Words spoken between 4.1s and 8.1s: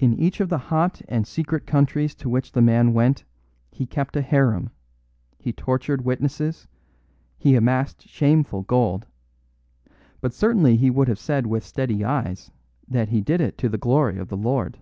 a harem, he tortured witnesses, he amassed